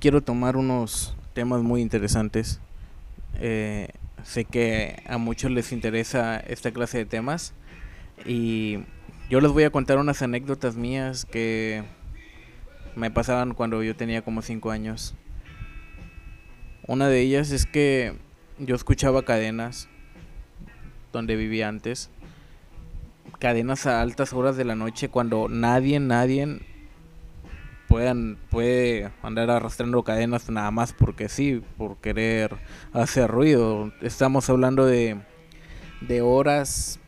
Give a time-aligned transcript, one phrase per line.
[0.00, 2.58] quiero tomar unos temas muy interesantes.
[3.38, 3.88] Eh,
[4.24, 7.52] sé que a muchos les interesa esta clase de temas
[8.24, 8.78] y
[9.28, 11.84] yo les voy a contar unas anécdotas mías que
[12.96, 15.14] me pasaban cuando yo tenía como 5 años.
[16.86, 18.16] Una de ellas es que
[18.58, 19.88] yo escuchaba cadenas
[21.12, 22.10] donde vivía antes.
[23.38, 26.60] Cadenas a altas horas de la noche cuando nadie, nadie
[27.90, 32.56] puedan, puede andar arrastrando cadenas nada más porque sí, por querer
[32.92, 33.92] hacer ruido.
[34.00, 35.20] Estamos hablando de,
[36.00, 37.00] de horas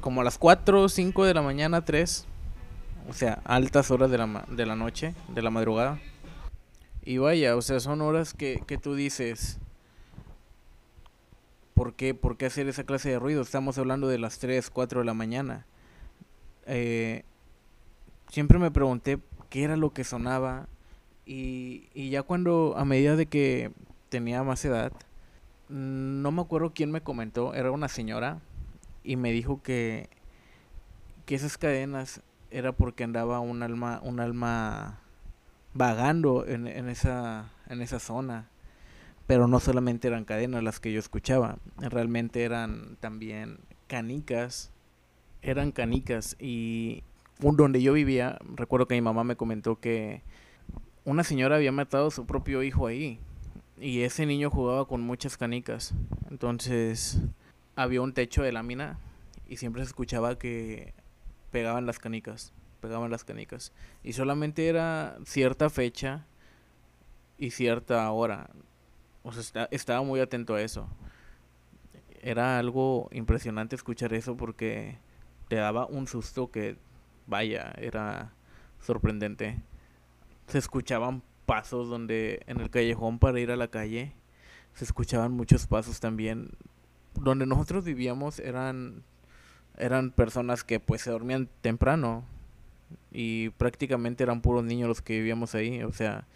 [0.00, 2.26] como a las 4 o 5 de la mañana, 3.
[3.08, 6.00] O sea, altas horas de la, de la noche, de la madrugada.
[7.04, 9.60] Y vaya, o sea, son horas que, que tú dices,
[11.72, 13.42] ¿por qué, ¿por qué hacer esa clase de ruido?
[13.42, 15.66] Estamos hablando de las 3, 4 de la mañana.
[16.66, 17.22] Eh,
[18.28, 20.68] siempre me pregunté qué era lo que sonaba.
[21.24, 23.72] Y, y ya cuando, a medida de que
[24.08, 24.92] tenía más edad,
[25.68, 28.40] no me acuerdo quién me comentó, era una señora,
[29.02, 30.08] y me dijo que,
[31.24, 35.00] que esas cadenas era porque andaba un alma, un alma
[35.74, 38.48] vagando en, en, esa, en esa zona.
[39.26, 43.58] Pero no solamente eran cadenas las que yo escuchaba, realmente eran también
[43.88, 44.70] canicas,
[45.42, 47.02] eran canicas y,
[47.38, 50.22] donde yo vivía, recuerdo que mi mamá me comentó que
[51.04, 53.20] una señora había matado a su propio hijo ahí.
[53.78, 55.94] Y ese niño jugaba con muchas canicas.
[56.30, 57.20] Entonces
[57.74, 58.98] había un techo de lámina
[59.48, 60.94] y siempre se escuchaba que
[61.50, 63.72] pegaban las canicas, pegaban las canicas.
[64.02, 66.26] Y solamente era cierta fecha
[67.38, 68.50] y cierta hora.
[69.22, 70.88] O sea, estaba muy atento a eso.
[72.22, 74.98] Era algo impresionante escuchar eso porque
[75.48, 76.76] te daba un susto que
[77.26, 78.32] vaya, era
[78.80, 79.60] sorprendente.
[80.46, 84.12] Se escuchaban pasos donde en el callejón para ir a la calle
[84.74, 86.50] se escuchaban muchos pasos también.
[87.14, 89.02] Donde nosotros vivíamos eran
[89.78, 92.24] eran personas que pues se dormían temprano
[93.12, 96.26] y prácticamente eran puros niños los que vivíamos ahí, o sea,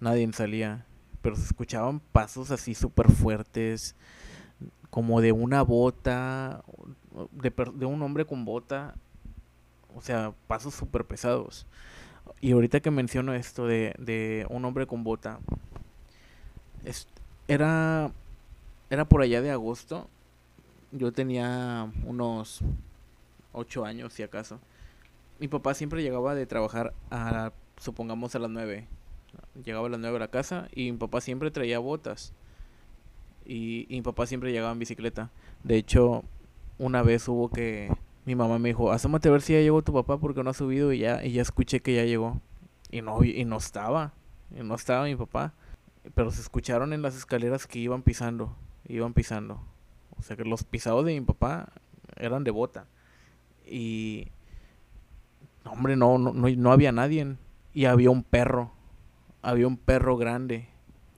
[0.00, 0.86] nadie salía,
[1.22, 3.96] pero se escuchaban pasos así súper fuertes,
[4.90, 6.62] como de una bota,
[7.32, 8.94] de, de un hombre con bota
[9.96, 11.66] o sea, pasos súper pesados.
[12.40, 15.40] Y ahorita que menciono esto de, de un hombre con bota,
[16.84, 17.06] es,
[17.48, 18.10] era,
[18.90, 20.08] era por allá de agosto.
[20.92, 22.60] Yo tenía unos
[23.52, 24.60] ocho años, si acaso.
[25.38, 28.86] Mi papá siempre llegaba de trabajar a, supongamos, a las nueve.
[29.64, 32.32] Llegaba a las nueve a la casa y mi papá siempre traía botas.
[33.44, 35.30] Y, y mi papá siempre llegaba en bicicleta.
[35.64, 36.22] De hecho,
[36.78, 37.92] una vez hubo que
[38.24, 40.54] mi mamá me dijo, asómate a ver si ya llegó tu papá porque no ha
[40.54, 42.40] subido y ya, y ya escuché que ya llegó.
[42.90, 44.12] Y no, y no estaba,
[44.50, 45.52] y no estaba mi papá.
[46.14, 48.56] Pero se escucharon en las escaleras que iban pisando,
[48.88, 49.60] iban pisando.
[50.18, 51.72] O sea que los pisados de mi papá
[52.16, 52.86] eran de bota.
[53.66, 54.28] Y...
[55.64, 57.36] Hombre, no, no, no, había nadie.
[57.72, 58.70] Y había un perro.
[59.42, 60.68] Había un perro grande.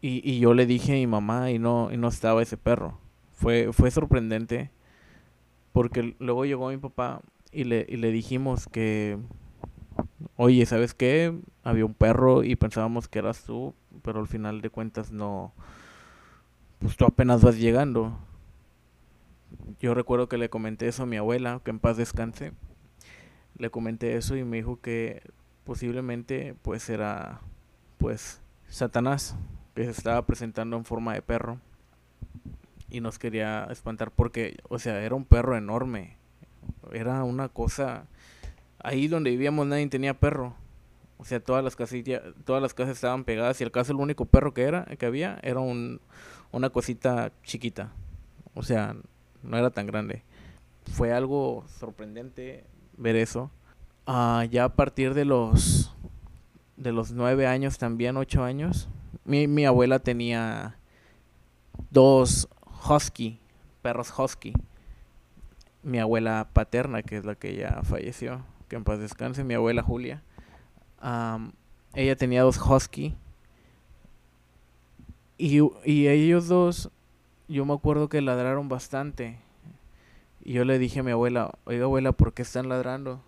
[0.00, 2.98] Y, y yo le dije a mi mamá y no, y no estaba ese perro.
[3.32, 4.70] Fue, fue sorprendente
[5.72, 9.18] porque luego llegó mi papá y le, y le dijimos que,
[10.36, 11.38] oye, ¿sabes qué?
[11.62, 15.52] Había un perro y pensábamos que eras tú, pero al final de cuentas no,
[16.78, 18.18] pues tú apenas vas llegando.
[19.80, 22.52] Yo recuerdo que le comenté eso a mi abuela, que en paz descanse.
[23.56, 25.22] Le comenté eso y me dijo que
[25.64, 27.40] posiblemente pues era
[27.98, 29.36] pues Satanás
[29.74, 31.58] que se estaba presentando en forma de perro
[32.92, 36.18] y nos quería espantar porque, o sea, era un perro enorme.
[36.92, 38.06] Era una cosa...
[38.84, 40.54] Ahí donde vivíamos nadie tenía perro.
[41.16, 44.26] O sea, todas las casillas, todas las casas estaban pegadas y el caso el único
[44.26, 46.02] perro que era que había era un,
[46.50, 47.92] una cosita chiquita.
[48.54, 48.94] O sea,
[49.42, 50.22] no era tan grande.
[50.92, 52.66] Fue algo sorprendente
[52.98, 53.50] ver eso.
[54.06, 55.96] Uh, ya a partir de los
[56.76, 58.90] de los nueve años también, ocho años,
[59.24, 60.76] mi, mi abuela tenía
[61.90, 62.48] dos
[62.88, 63.38] husky,
[63.82, 64.52] perros husky.
[65.82, 69.82] Mi abuela paterna, que es la que ya falleció, que en paz descanse, mi abuela
[69.82, 70.22] Julia.
[71.94, 73.14] ella tenía dos husky.
[75.38, 76.90] Y, y ellos dos,
[77.48, 79.38] yo me acuerdo que ladraron bastante.
[80.44, 83.20] Y yo le dije a mi abuela, oiga abuela, ¿por qué están ladrando?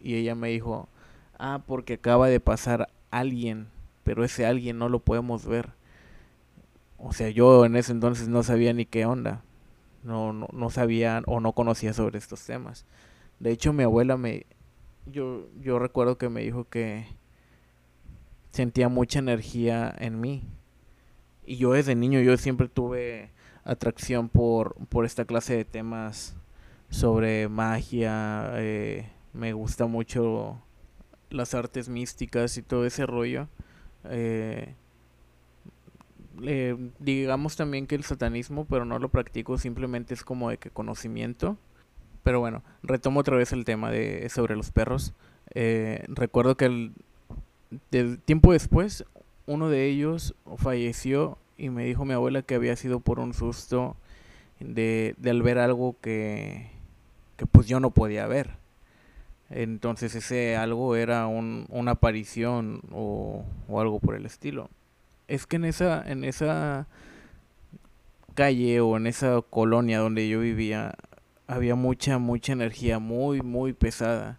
[0.00, 0.88] Y ella me dijo,
[1.38, 3.68] ah, porque acaba de pasar alguien,
[4.02, 5.70] pero ese alguien no lo podemos ver.
[7.02, 9.42] O sea, yo en ese entonces no sabía ni qué onda.
[10.04, 12.86] No, no, no sabía o no conocía sobre estos temas.
[13.38, 14.46] De hecho, mi abuela me...
[15.06, 17.06] Yo, yo recuerdo que me dijo que...
[18.52, 20.42] sentía mucha energía en mí.
[21.46, 23.30] Y yo desde niño, yo siempre tuve
[23.64, 26.36] atracción por, por esta clase de temas
[26.90, 28.52] sobre magia.
[28.56, 30.60] Eh, me gusta mucho
[31.30, 33.48] las artes místicas y todo ese rollo.
[34.04, 34.74] Eh,
[36.98, 41.56] digamos también que el satanismo, pero no lo practico, simplemente es como de que conocimiento.
[42.22, 45.14] Pero bueno, retomo otra vez el tema de sobre los perros.
[45.54, 46.92] Eh, recuerdo que el,
[48.24, 49.04] tiempo después,
[49.46, 53.96] uno de ellos falleció y me dijo mi abuela que había sido por un susto
[54.60, 56.70] de, de al ver algo que,
[57.36, 58.60] que pues yo no podía ver.
[59.50, 64.70] Entonces ese algo era un, una aparición o, o, algo por el estilo.
[65.30, 66.88] Es que en esa, en esa
[68.34, 70.94] calle o en esa colonia donde yo vivía
[71.46, 74.36] había mucha, mucha energía muy, muy pesada.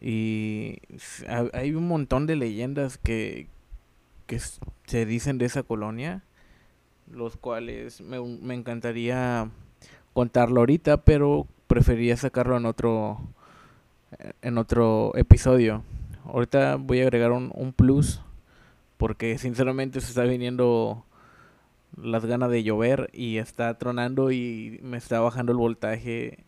[0.00, 0.80] Y
[1.54, 3.48] hay un montón de leyendas que,
[4.26, 4.38] que
[4.84, 6.22] se dicen de esa colonia,
[7.10, 9.50] los cuales me, me encantaría
[10.12, 13.18] contarlo ahorita, pero prefería sacarlo en otro
[14.42, 15.82] en otro episodio.
[16.26, 18.20] Ahorita voy a agregar un, un plus
[18.96, 21.04] porque sinceramente se está viniendo
[21.96, 26.44] las ganas de llover y está tronando y me está bajando el voltaje.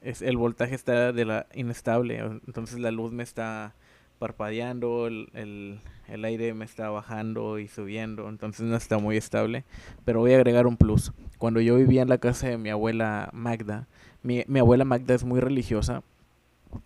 [0.00, 3.74] Es, el voltaje está de la inestable, entonces la luz me está
[4.18, 9.64] parpadeando, el, el, el, aire me está bajando y subiendo, entonces no está muy estable.
[10.04, 11.12] Pero voy a agregar un plus.
[11.38, 13.88] Cuando yo vivía en la casa de mi abuela Magda,
[14.22, 16.02] mi, mi abuela Magda es muy religiosa.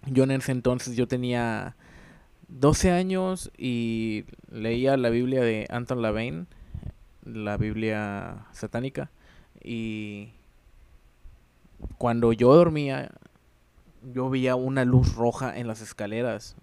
[0.06, 1.76] Yo en ese entonces yo tenía
[2.50, 6.46] 12 años y leía la Biblia de Anton LaVeyne
[7.24, 9.10] la Biblia satánica
[9.62, 10.32] y
[11.98, 13.10] cuando yo dormía
[14.02, 16.56] yo veía una luz roja en las escaleras.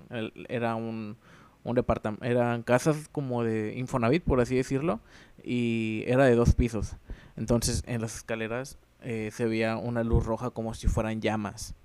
[0.50, 1.18] Era un,
[1.64, 5.00] un departamento eran casas como de Infonavit por así decirlo
[5.44, 6.96] y era de dos pisos.
[7.36, 11.76] Entonces en las escaleras eh, se veía una luz roja como si fueran llamas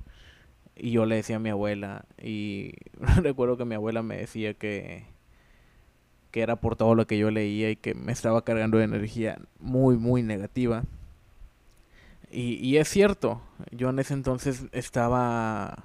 [0.76, 2.74] y yo le decía a mi abuela y
[3.22, 5.04] recuerdo que mi abuela me decía que
[6.32, 9.38] que era por todo lo que yo leía y que me estaba cargando de energía
[9.60, 10.84] muy, muy negativa.
[12.30, 15.84] Y, y es cierto, yo en ese entonces estaba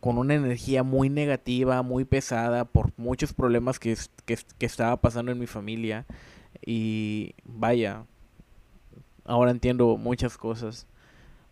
[0.00, 5.30] con una energía muy negativa, muy pesada por muchos problemas que, que, que estaba pasando
[5.30, 6.04] en mi familia.
[6.64, 8.04] Y vaya,
[9.24, 10.88] ahora entiendo muchas cosas.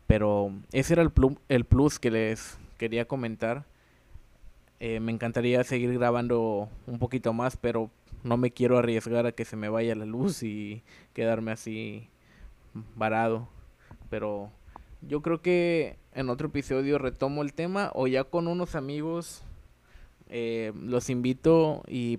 [0.07, 3.65] Pero ese era el plus, el plus que les quería comentar
[4.81, 7.91] eh, me encantaría seguir grabando un poquito más, pero
[8.23, 10.83] no me quiero arriesgar a que se me vaya la luz y
[11.15, 12.09] quedarme así
[12.95, 13.49] varado.
[14.11, 14.51] Pero
[15.01, 19.43] yo creo que en otro episodio retomo el tema o ya con unos amigos
[20.29, 22.19] eh, los invito y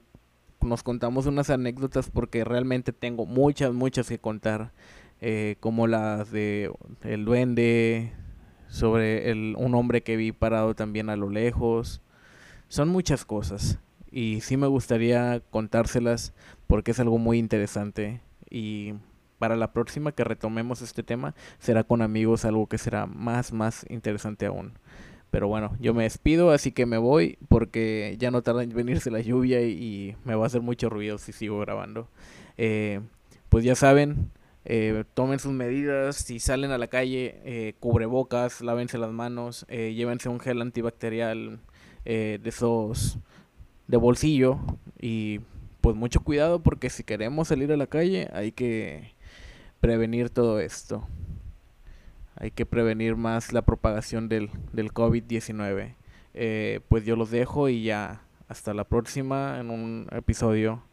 [0.62, 4.72] nos contamos unas anécdotas porque realmente tengo muchas, muchas que contar.
[5.22, 6.72] Eh, como las de
[7.04, 8.12] el duende,
[8.68, 12.02] sobre el, un hombre que vi parado también a lo lejos,
[12.68, 13.80] son muchas cosas
[14.12, 16.34] y sí me gustaría contárselas
[16.68, 18.94] porque es algo muy interesante y
[19.40, 23.86] para la próxima que retomemos este tema será con amigos algo que será más más
[23.90, 24.74] interesante aún.
[25.32, 29.12] Pero bueno, yo me despido, así que me voy porque ya no tarda en venirse
[29.12, 32.08] la lluvia y, me va a hacer mucho ruido si sigo grabando.
[32.58, 33.02] Eh,
[33.50, 34.32] pues ya saben,
[34.66, 39.94] eh, tomen sus medidas, si salen a la calle, eh, cubrebocas, lávense las manos, eh,
[39.94, 41.60] llévense un gel antibacterial,
[42.08, 43.18] eh, de esos
[43.88, 44.60] de bolsillo
[45.00, 45.40] y
[45.82, 49.16] pues mucho cuidado porque si queremos salir a la calle hay que
[49.80, 51.08] prevenir todo esto.
[52.36, 55.96] Hay que prevenir más la propagación del, del COVID-19.
[56.36, 60.84] Eh, pues yo los dejo y ya hasta la próxima en un episodio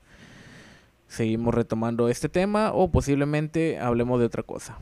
[1.12, 4.78] seguimos retomando este tema o posiblemente hablemos de otra cosa.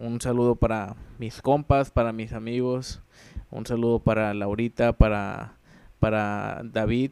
[0.00, 3.02] Un saludo para mis compas, para mis amigos.
[3.50, 5.52] Un saludo para Laurita, para,
[5.98, 7.10] para David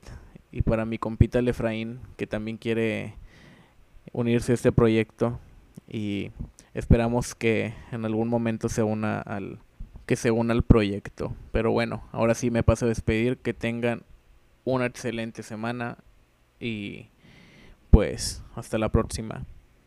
[0.51, 3.17] y para mi compita Lefraín, que también quiere
[4.13, 5.39] unirse a este proyecto.
[5.87, 6.31] Y
[6.73, 9.59] esperamos que en algún momento se una al
[10.07, 11.35] que se una al proyecto.
[11.53, 13.37] Pero bueno, ahora sí me paso a despedir.
[13.37, 14.05] Que tengan
[14.65, 15.99] una excelente semana
[16.59, 17.09] y
[17.91, 19.45] pues hasta la próxima.